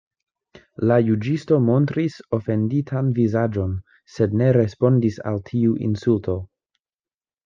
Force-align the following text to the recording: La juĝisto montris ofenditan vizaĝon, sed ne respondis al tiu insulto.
La 0.91 0.95
juĝisto 1.07 1.57
montris 1.65 2.15
ofenditan 2.37 3.11
vizaĝon, 3.17 3.75
sed 4.13 4.33
ne 4.41 4.47
respondis 4.59 5.21
al 5.33 5.37
tiu 5.51 5.77
insulto. 5.89 6.37